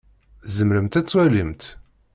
Tzemremt 0.45 0.99
ad 0.99 1.05
twalimt? 1.07 1.63